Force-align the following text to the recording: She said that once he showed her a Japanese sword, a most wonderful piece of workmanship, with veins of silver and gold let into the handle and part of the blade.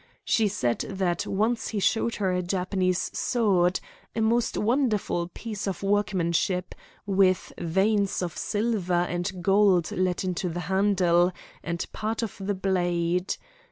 She 0.25 0.47
said 0.47 0.79
that 0.79 1.27
once 1.27 1.67
he 1.67 1.79
showed 1.79 2.15
her 2.15 2.31
a 2.31 2.41
Japanese 2.41 3.15
sword, 3.15 3.79
a 4.15 4.21
most 4.21 4.57
wonderful 4.57 5.27
piece 5.27 5.67
of 5.67 5.83
workmanship, 5.83 6.73
with 7.05 7.53
veins 7.59 8.23
of 8.23 8.35
silver 8.35 8.93
and 9.03 9.43
gold 9.43 9.91
let 9.91 10.23
into 10.23 10.49
the 10.49 10.61
handle 10.61 11.31
and 11.63 11.85
part 11.93 12.23
of 12.23 12.35
the 12.39 12.55
blade. 12.55 13.37